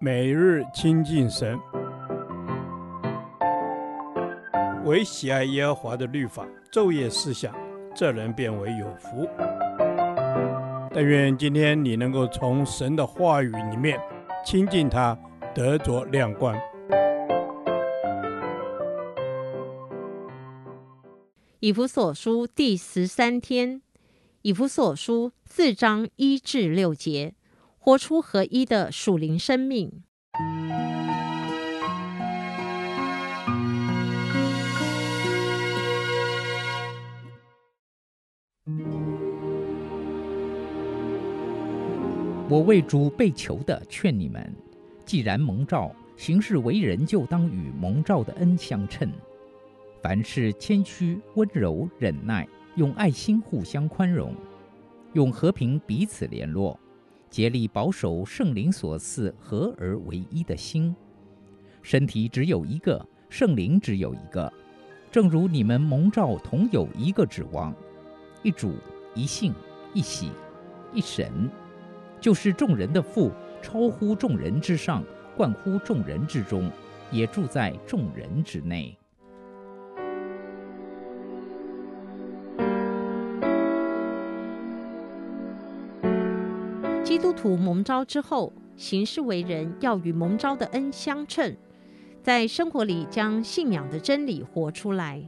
[0.00, 1.58] 每日亲近神，
[4.84, 7.54] 唯喜爱耶和华的律法，昼夜思想，
[7.94, 9.28] 这人便为有福。
[10.92, 14.00] 但愿今天你能够从神的话语里面
[14.44, 15.18] 亲近他，
[15.54, 16.56] 得着亮光。
[21.60, 23.80] 以弗所书第十三天，
[24.42, 27.34] 以弗所书四章一至六节。
[27.84, 30.04] 活出合一的属灵生命。
[42.48, 44.50] 我为主被囚的劝你们：
[45.04, 49.12] 既然蒙召，行事为人就当与蒙召的恩相称。
[50.02, 54.34] 凡事谦虚、温柔、忍耐，用爱心互相宽容，
[55.12, 56.80] 用和平彼此联络。
[57.34, 60.94] 竭力保守圣灵所赐合而为一的心，
[61.82, 64.52] 身体只有一个，圣灵只有一个，
[65.10, 67.74] 正如你们蒙召同有一个指望，
[68.44, 68.76] 一主、
[69.16, 69.52] 一信、
[69.92, 70.30] 一喜、
[70.92, 71.50] 一神，
[72.20, 75.02] 就是众人的父，超乎众人之上，
[75.36, 76.70] 贯乎众人之中，
[77.10, 78.96] 也住在众人之内。
[87.14, 91.56] 基督徒蒙召之后，行事为人要与蒙召的恩相称，
[92.24, 95.22] 在生活里将信仰的真理活出来，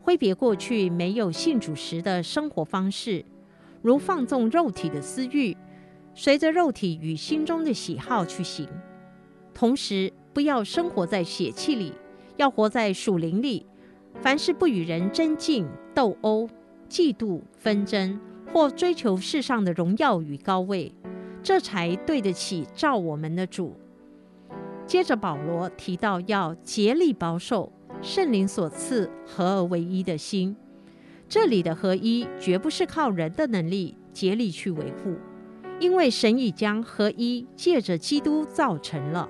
[0.00, 3.24] 挥别过去没有信主时的生活方式，
[3.82, 5.56] 如放纵肉体的私欲，
[6.14, 8.68] 随着肉体与心中的喜好去行。
[9.52, 11.94] 同时，不要生活在血气里，
[12.36, 13.66] 要活在属灵里。
[14.20, 16.48] 凡事不与人争竞、斗殴、
[16.88, 18.20] 嫉妒、纷争，
[18.52, 20.94] 或追求世上的荣耀与高位。
[21.44, 23.76] 这才对得起召我们的主。
[24.86, 30.56] 接着，保罗提到要竭力保守圣灵所赐合而为一的心。
[31.28, 35.14] 这里的合一绝不是靠人的能力竭力去维护，
[35.78, 39.28] 因为神已将合一借着基督造成了。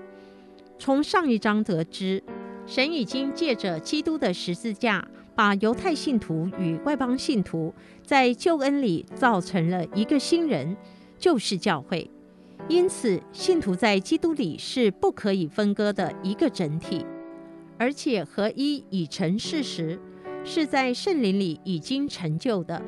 [0.79, 2.23] 从上一章得知，
[2.67, 7.73] 神已经借着基督的十字架，把犹太信徒与外邦信徒
[8.05, 10.77] 在救恩里造成了一个新人。
[11.25, 12.11] 就是教会，
[12.69, 17.07] 因此信徒在基督里是不可以分割的一个整体，
[17.79, 19.99] 而且合一已成事实，
[20.45, 22.83] 是在圣灵里已经成就的。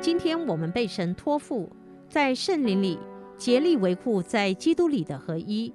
[0.00, 1.68] 今天我们被神托付
[2.08, 3.00] 在圣灵里
[3.36, 5.74] 竭力维护在基督里的合一。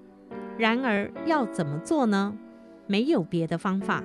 [0.57, 2.33] 然而要怎么做呢？
[2.87, 4.01] 没有别的方法，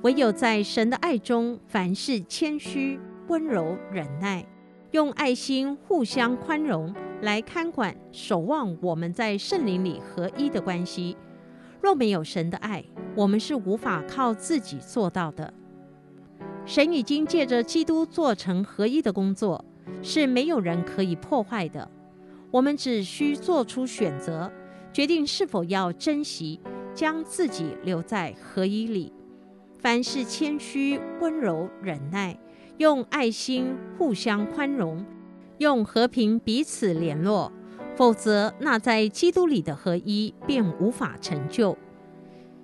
[0.00, 2.98] 唯有在神的爱中，凡事谦虚、
[3.28, 4.46] 温柔、忍耐，
[4.92, 6.94] 用爱心互相宽容。
[7.22, 11.16] 来看管、守望我们在圣灵里合一的关系。
[11.80, 12.84] 若没有神的爱，
[13.14, 15.52] 我们是无法靠自己做到的。
[16.64, 19.64] 神已经借着基督做成合一的工作，
[20.02, 21.88] 是没有人可以破坏的。
[22.50, 24.50] 我们只需做出选择，
[24.92, 26.60] 决定是否要珍惜，
[26.92, 29.12] 将自己留在合一里。
[29.78, 32.36] 凡事谦虚、温柔、忍耐，
[32.78, 35.04] 用爱心互相宽容。
[35.58, 37.52] 用和平彼此联络，
[37.94, 41.76] 否则那在基督里的合一便无法成就。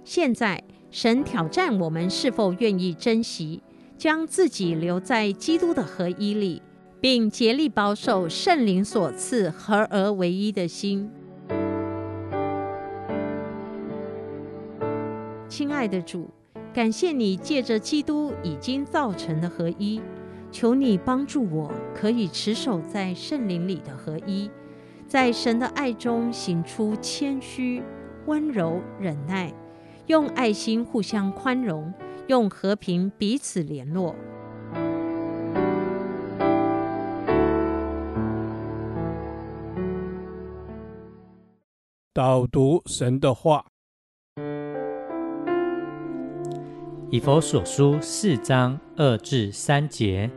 [0.05, 3.63] 现在，神挑战我们是否愿意珍惜，
[3.97, 6.61] 将自己留在基督的合一里，
[7.01, 11.11] 并竭力保守圣灵所赐合而为一的心。
[15.49, 16.29] 亲爱的主，
[16.75, 20.01] 感谢你借着基督已经造成的合一。
[20.53, 24.51] 求你帮助我，可以持守在圣灵里的合一，
[25.09, 27.83] 在神的爱中行出谦虚、
[28.27, 29.53] 温柔、忍耐，
[30.09, 31.93] 用爱心互相宽容，
[32.27, 34.15] 用和平彼此联络。
[42.12, 43.65] 导读神的话，
[47.11, 50.31] 以佛所书四章二至三节。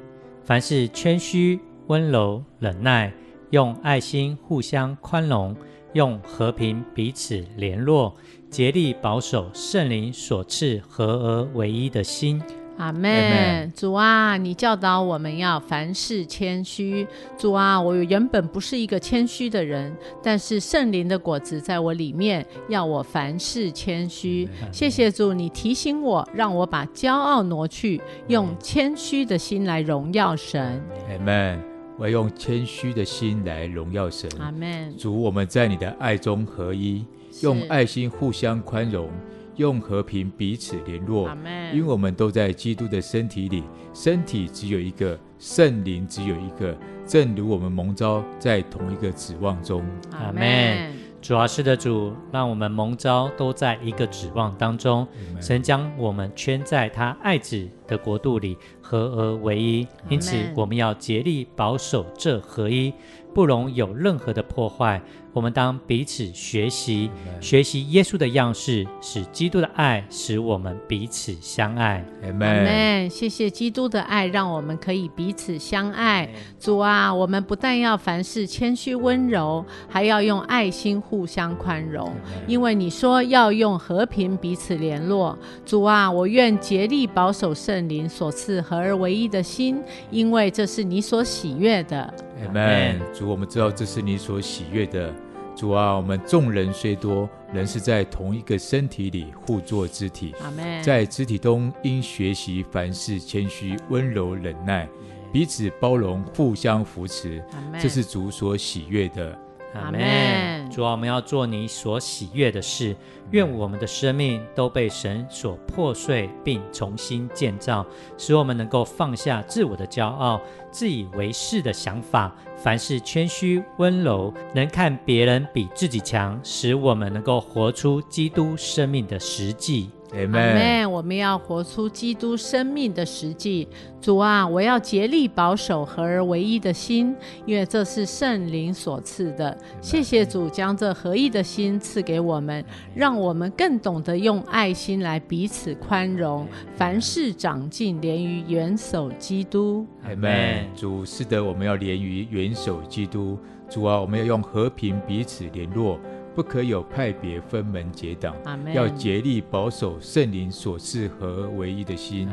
[0.45, 3.11] 凡事谦虚、温柔、忍耐，
[3.49, 5.55] 用爱心互相宽容，
[5.93, 8.15] 用和平彼此联络，
[8.51, 12.39] 竭力保守圣灵所赐合而为一的心。
[12.77, 17.07] 阿们，主啊，你教导我们要凡事谦虚。
[17.37, 24.47] 主啊，我原本不是一个谦虚的人，但是圣灵的果子在我里面，要我凡事谦虚。
[24.71, 30.83] 谢谢主，你提醒我，让我把骄傲挪去，用谦虚的心来荣耀神。
[31.09, 31.61] 阿们。
[31.97, 34.29] 我要用谦虚的心来荣耀神。
[34.37, 34.93] 阿门。
[34.97, 37.05] 主，我们在你的爱中合一，
[37.41, 39.09] 用爱心互相宽容，
[39.55, 41.29] 用和平彼此联络。
[41.73, 43.63] 因为我们都在基督的身体里，
[43.93, 49.83] 身体只有一个，圣灵只有一个，正如我们蒙召在同一个指望中。
[50.11, 50.93] 阿门。
[51.21, 55.07] 主啊，是的，主，让我们蒙召都在一个指望当中。
[55.41, 59.87] 神将我们圈在他爱子的国度里，合而为一。
[60.09, 62.93] 因此，我们要竭力保守这合一，
[63.33, 65.01] 不容有任何的破坏。
[65.33, 67.11] 我们当彼此学习，
[67.41, 72.05] 学习耶稣的样式，使基督的爱使我们彼此相爱。
[72.23, 73.09] 阿门。
[73.09, 76.29] 谢谢基督的爱，让我们可以彼此相爱。
[76.57, 82.13] 主啊，我们不但要凡事谦虚温柔，还要用爱心互相宽容，
[82.47, 85.37] 因为你说要用和平彼此联络。
[85.65, 89.81] 主啊，我愿竭力保守圣灵所赐合而为一的心，
[90.11, 92.01] 因为这是你所喜悦的。
[92.45, 92.99] 阿门。
[93.13, 95.13] 主，我们知道这是你所喜悦的。
[95.55, 100.35] 主啊，我们众人虽多，仍是在同一个身体里互作肢体。
[100.41, 100.83] 阿门。
[100.83, 104.85] 在肢体中，应学习凡事谦虚、温柔、忍耐，
[105.31, 107.41] 彼此包容，互相扶持。
[107.51, 107.79] 阿门。
[107.79, 109.37] 这是主所喜悦的。
[109.73, 110.54] 阿门。
[110.75, 112.93] 主啊，我们要做你所喜悦的事。
[113.31, 117.85] 愿我们的生命都被神所破碎，并重新建造，
[118.17, 122.35] 使我们能够放下自我的骄傲、自以为是的想法。
[122.57, 129.89] 凡事谦虚温柔，能看别人比自己强，使我们能够活出基督生命的实际。
[130.13, 130.91] 阿门。
[130.91, 133.67] 我们要活出基督生命的实际。
[133.99, 137.15] 主啊，我要竭力保守合而为一的心，
[137.45, 139.57] 因为这是圣灵所赐的。
[139.81, 142.63] 谢谢主将这合一的心赐给我们，
[142.93, 149.85] 让我们更懂得用爱心来彼此宽容，凡事长进，连于元首基督。
[150.03, 150.67] 阿门。
[150.75, 153.37] 主是的，我们要连于元首基督。
[153.67, 155.99] 主啊，我们要用和平彼此联络，
[156.35, 158.35] 不可有派别分门结党。
[158.73, 162.27] 要竭力保守圣灵所赐和唯一的心。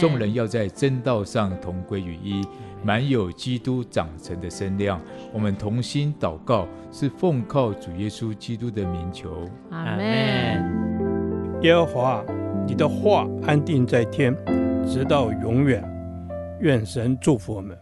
[0.00, 2.42] 众人要在真道上同归于一，
[2.82, 5.00] 满有基督长成的身量。
[5.32, 9.48] 我们同心祷告，是奉靠主耶稣基督的名求。
[9.70, 11.60] 阿门。
[11.62, 12.24] 耶和华，
[12.66, 14.34] 你的话安定在天，
[14.86, 15.84] 直到永远。
[16.60, 17.76] 愿神祝福我们。